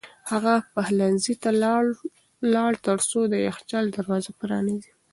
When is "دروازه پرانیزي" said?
3.97-4.91